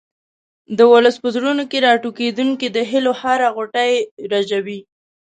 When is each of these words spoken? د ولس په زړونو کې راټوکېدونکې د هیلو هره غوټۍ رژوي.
د 0.77 0.79
ولس 0.91 1.15
په 1.23 1.27
زړونو 1.35 1.63
کې 1.71 1.83
راټوکېدونکې 1.87 2.67
د 2.71 2.77
هیلو 2.91 3.13
هره 3.21 3.47
غوټۍ 3.55 3.93
رژوي. 4.31 4.79